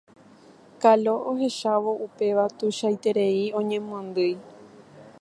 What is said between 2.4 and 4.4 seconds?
tuichaiterei oñemondýi